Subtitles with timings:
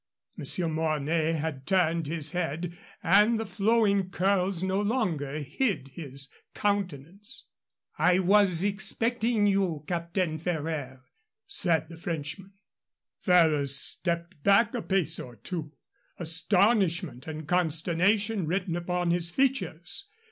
[0.35, 7.45] Monsieur Mornay had turned his head, and the flowing curls no longer hid his countenance.
[7.99, 11.03] "I was expecting you, Capitaine Ferraire,"
[11.45, 12.53] said the Frenchman.
[13.19, 15.73] Ferrers stepped back a pace or two,
[16.17, 20.09] astonishment and consternation written upon his features.